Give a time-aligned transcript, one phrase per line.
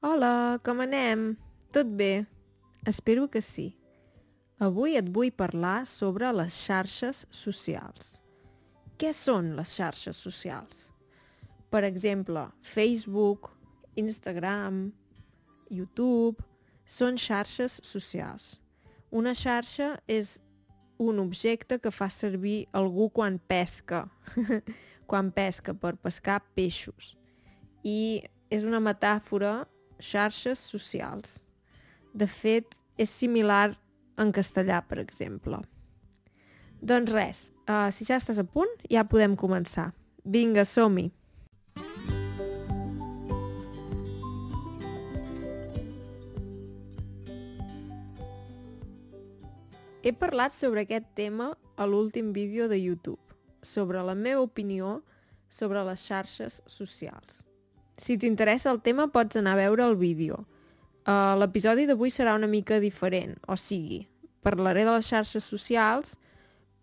[0.00, 1.32] Hola, com anem?
[1.74, 2.24] Tot bé?
[2.86, 3.72] Espero que sí.
[4.62, 8.12] Avui et vull parlar sobre les xarxes socials.
[8.94, 10.84] Què són les xarxes socials?
[11.66, 13.48] Per exemple, Facebook,
[13.98, 14.92] Instagram,
[15.66, 16.46] YouTube,
[16.86, 18.52] són xarxes socials.
[19.10, 20.36] Una xarxa és
[21.02, 24.04] un objecte que fa servir algú quan pesca,
[25.10, 27.16] quan pesca per pescar peixos.
[27.82, 29.66] I és una metàfora
[29.98, 31.38] xarxes socials.
[32.14, 33.76] De fet, és similar
[34.18, 35.60] en castellà, per exemple.
[36.80, 39.92] Doncs res, uh, si ja estàs a punt, ja podem començar.
[40.24, 41.08] Vinga, som-hi!
[50.02, 53.20] He parlat sobre aquest tema a l'últim vídeo de YouTube,
[53.62, 55.02] sobre la meva opinió
[55.50, 57.47] sobre les xarxes socials.
[57.98, 60.44] Si t'interessa el tema pots anar a veure el vídeo.
[61.08, 64.04] Uh, L'episodi d'avui serà una mica diferent, o sigui,
[64.44, 66.14] parlaré de les xarxes socials,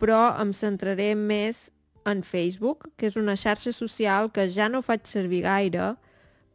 [0.01, 1.69] però em centraré més
[2.05, 5.93] en Facebook, que és una xarxa social que ja no faig servir gaire,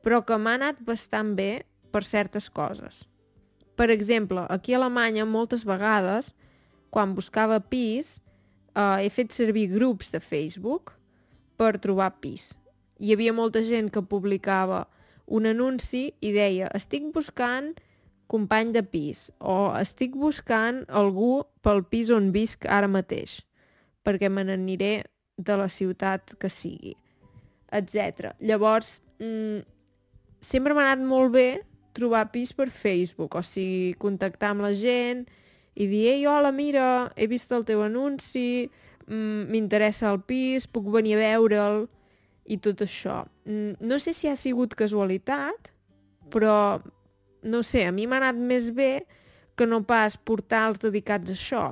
[0.04, 3.06] però que m'ha anat bastant bé per certes coses.
[3.80, 6.34] Per exemple, aquí a Alemanya moltes vegades,
[6.92, 8.18] quan buscava pis,
[8.74, 10.92] eh, he fet servir grups de Facebook
[11.56, 12.50] per trobar pis
[13.00, 14.84] hi havia molta gent que publicava
[15.26, 17.72] un anunci i deia estic buscant
[18.30, 23.40] company de pis o estic buscant algú pel pis on visc ara mateix
[24.04, 24.92] perquè me n'aniré
[25.40, 26.94] de la ciutat que sigui,
[27.72, 28.34] etc.
[28.44, 29.62] Llavors, mmm,
[30.40, 31.48] sempre m'ha anat molt bé
[31.96, 35.24] trobar pis per Facebook, o sigui, contactar amb la gent
[35.74, 38.68] i dir, ei, hola, mira, he vist el teu anunci,
[39.06, 41.86] mm, m'interessa el pis, puc venir a veure'l
[42.50, 43.22] i tot això.
[43.46, 45.70] Mm, no sé si ha sigut casualitat,
[46.30, 46.80] però
[47.42, 49.06] no sé, a mi m'ha anat més bé
[49.56, 51.64] que no pas portals dedicats a això.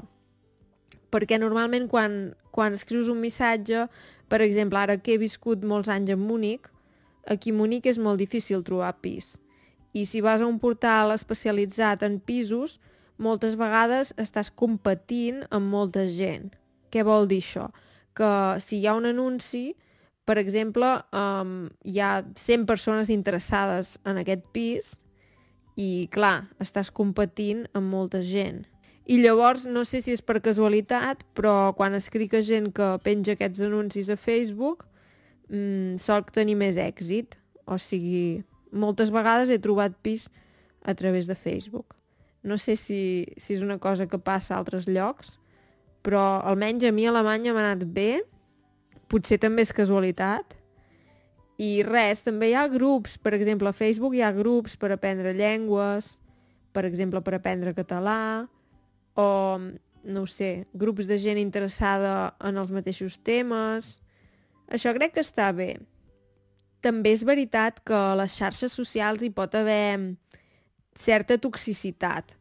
[1.12, 3.87] Perquè normalment quan, quan escrius un missatge,
[4.28, 6.69] per exemple, ara que he viscut molts anys a Múnich,
[7.27, 9.37] aquí a Múnich és molt difícil trobar pis.
[9.97, 12.77] I si vas a un portal especialitzat en pisos,
[13.16, 16.53] moltes vegades estàs competint amb molta gent.
[16.93, 17.71] Què vol dir això?
[18.15, 18.31] Que
[18.62, 19.72] si hi ha un anunci,
[20.28, 20.84] per exemple,
[21.16, 24.91] um, hi ha 100 persones interessades en aquest pis
[25.81, 28.66] i, clar, estàs competint amb molta gent.
[29.09, 33.39] I llavors, no sé si és per casualitat, però quan escric a gent que penja
[33.39, 34.84] aquests anuncis a Facebook,
[35.49, 37.39] mmm, solc tenir més èxit.
[37.65, 40.28] O sigui, moltes vegades he trobat pis
[40.84, 41.97] a través de Facebook.
[42.45, 45.39] No sé si, si és una cosa que passa a altres llocs,
[46.05, 48.19] però almenys a mi a Alemanya m'ha anat bé
[49.09, 50.55] potser també és casualitat.
[51.59, 55.35] I res, també hi ha grups, per exemple, a Facebook hi ha grups per aprendre
[55.35, 56.15] llengües,
[56.73, 58.47] per exemple, per aprendre català,
[59.19, 59.59] o,
[60.05, 63.97] no sé, grups de gent interessada en els mateixos temes.
[64.71, 65.73] Això crec que està bé.
[66.85, 70.15] També és veritat que a les xarxes socials hi pot haver
[70.95, 72.37] certa toxicitat.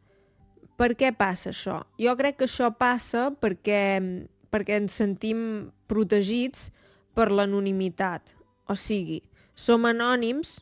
[0.78, 1.80] Per què passa això?
[1.98, 3.98] Jo crec que això passa perquè
[4.52, 6.68] perquè ens sentim protegits
[7.16, 8.34] per l'anonimitat.
[8.68, 9.22] O sigui,
[9.58, 10.58] som anònims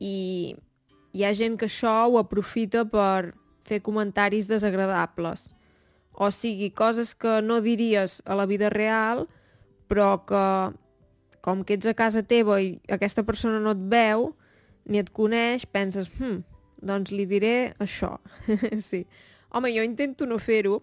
[0.00, 0.54] i
[1.16, 3.34] hi ha gent que això ho aprofita per
[3.66, 5.46] fer comentaris desagradables.
[6.12, 9.26] O sigui, coses que no diries a la vida real,
[9.88, 10.44] però que
[11.44, 14.32] com que ets a casa teva i aquesta persona no et veu
[14.86, 16.40] ni et coneix, penses, hm,
[16.82, 18.16] doncs li diré això.
[18.88, 19.04] sí.
[19.50, 20.80] Home, jo intento no fer-ho,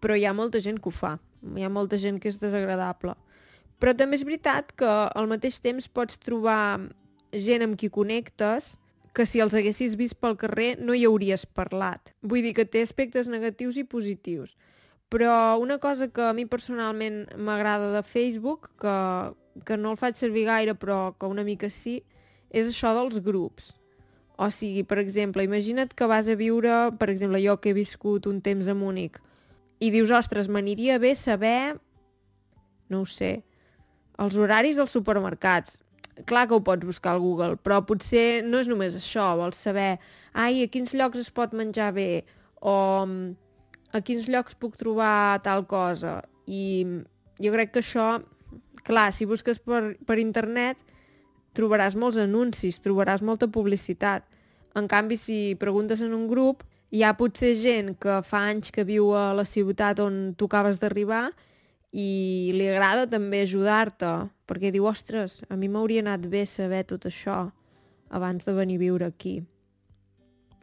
[0.00, 1.16] però hi ha molta gent que ho fa
[1.56, 3.16] hi ha molta gent que és desagradable.
[3.80, 6.88] Però també és veritat que al mateix temps pots trobar
[7.32, 8.76] gent amb qui connectes
[9.16, 12.12] que si els haguessis vist pel carrer no hi hauries parlat.
[12.20, 14.52] Vull dir que té aspectes negatius i positius.
[15.08, 18.96] Però una cosa que a mi personalment m'agrada de Facebook, que,
[19.64, 22.02] que no el faig servir gaire però que una mica sí,
[22.50, 23.72] és això dels grups.
[24.36, 28.26] O sigui, per exemple, imagina't que vas a viure, per exemple, jo que he viscut
[28.28, 29.16] un temps a Múnich,
[29.80, 31.76] i dius, ostres, m'aniria bé saber,
[32.88, 33.42] no ho sé,
[34.22, 35.82] els horaris dels supermercats.
[36.24, 39.98] Clar que ho pots buscar al Google, però potser no és només això, vols saber,
[40.32, 42.24] ai, a quins llocs es pot menjar bé,
[42.64, 42.76] o
[43.92, 46.22] a quins llocs puc trobar tal cosa.
[46.48, 46.86] I
[47.42, 48.22] jo crec que això,
[48.86, 50.80] clar, si busques per, per internet,
[51.56, 54.24] trobaràs molts anuncis, trobaràs molta publicitat.
[54.76, 58.84] En canvi, si preguntes en un grup, hi ha potser gent que fa anys que
[58.86, 61.28] viu a la ciutat on tu acabes d'arribar
[61.96, 67.06] i li agrada també ajudar-te, perquè diu, ostres, a mi m'hauria anat bé saber tot
[67.08, 67.46] això
[68.10, 69.42] abans de venir a viure aquí.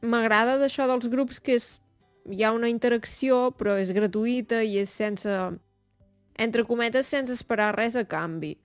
[0.03, 1.79] m'agrada d'això dels grups que és,
[2.27, 5.31] hi ha una interacció però és gratuïta i és sense,
[6.35, 8.57] entre cometes, sense esperar res a canvi.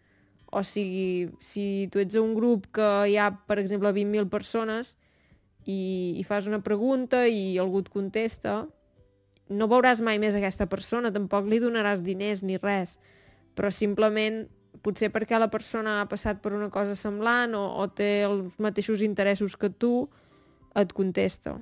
[0.51, 4.97] O sigui, si tu ets un grup que hi ha, per exemple, 20.000 persones
[5.69, 8.63] i, i fas una pregunta i algú et contesta,
[9.49, 12.97] no veuràs mai més aquesta persona, tampoc li donaràs diners ni res,
[13.57, 14.47] però simplement
[14.85, 19.03] potser perquè la persona ha passat per una cosa semblant o, o té els mateixos
[19.05, 20.09] interessos que tu,
[20.79, 21.57] et contesta.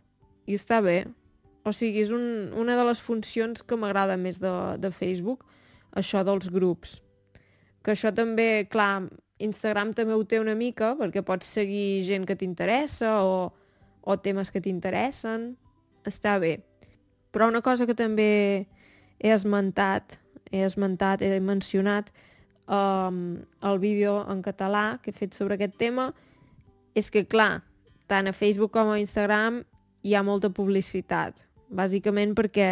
[0.46, 1.06] I està bé.
[1.64, 4.52] O sigui, és un, una de les funcions que m'agrada més de,
[4.82, 5.46] de Facebook,
[5.96, 6.98] això dels grups
[7.86, 9.06] que això també, clar,
[9.46, 13.36] Instagram també ho té una mica perquè pots seguir gent que t'interessa o,
[14.06, 15.56] o temes que t'interessen.
[16.06, 16.60] Està bé.
[17.34, 18.30] Però una cosa que també
[19.18, 20.20] he esmentat,
[20.54, 22.12] he esmentat, he mencionat
[22.70, 26.12] um, el vídeo en català que he fet sobre aquest tema
[26.96, 27.66] és que, clar,
[28.06, 29.64] tant a Facebook com a Instagram
[30.06, 31.42] hi ha molta publicitat.
[31.68, 32.70] Bàsicament perquè,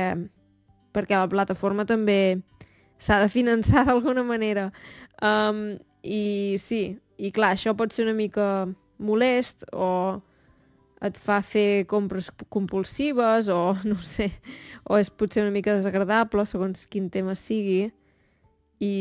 [0.94, 2.38] perquè la plataforma també
[3.02, 4.70] s'ha de finançar d'alguna manera.
[5.20, 8.66] Um, I sí, i clar, això pot ser una mica
[8.98, 10.20] molest o
[11.04, 14.30] et fa fer compres compulsives o no sé,
[14.84, 17.88] o és potser una mica desagradable segons quin tema sigui
[18.80, 18.94] i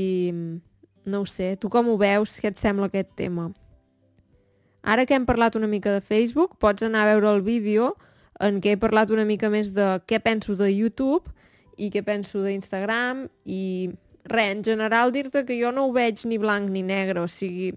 [1.05, 3.49] no ho sé, tu com ho veus, què et sembla aquest tema?
[4.83, 7.93] Ara que hem parlat una mica de Facebook, pots anar a veure el vídeo
[8.43, 11.31] en què he parlat una mica més de què penso de YouTube
[11.79, 13.91] i què penso d'Instagram i
[14.27, 17.73] res, en general dir-te que jo no ho veig ni blanc ni negre, o sigui,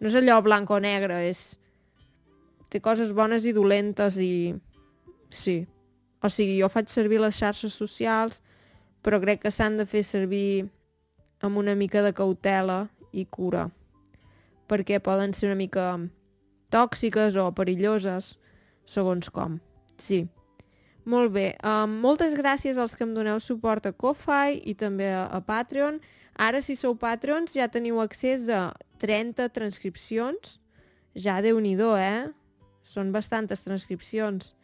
[0.00, 1.59] no és allò blanc o negre, és...
[2.70, 4.54] té coses bones i dolentes i...
[5.30, 5.64] sí.
[6.22, 8.42] O sigui, jo faig servir les xarxes socials,
[9.00, 10.68] però crec que s'han de fer servir
[11.40, 12.82] amb una mica de cautela
[13.16, 13.70] i cura,
[14.68, 15.94] perquè poden ser una mica
[16.70, 18.34] tòxiques o perilloses,
[18.84, 19.58] segons com.
[19.98, 20.26] Sí.
[21.08, 25.24] Molt bé, um, moltes gràcies als que em doneu suport a Ko-Fi i també a,
[25.32, 25.98] a Patreon.
[26.36, 28.70] Ara, si sou Patreons, ja teniu accés a
[29.00, 30.58] 30 transcripcions.
[31.16, 32.28] Ja déu nhi eh?
[32.90, 34.54] Són bastantes transcripcions.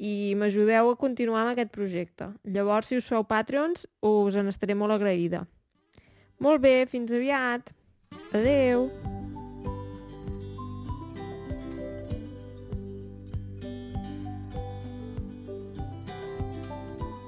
[0.00, 2.30] I m'ajudeu a continuar amb aquest projecte.
[2.44, 5.44] Llavors, si us feu Patreons, us en estaré molt agraïda.
[6.40, 7.72] Molt bé, fins aviat.
[8.32, 8.88] Adeu.